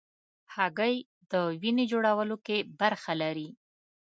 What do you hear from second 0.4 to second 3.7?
هګۍ د وینې جوړولو کې برخه لري.